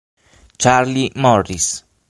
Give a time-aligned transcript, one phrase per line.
[0.57, 1.85] Charley Morris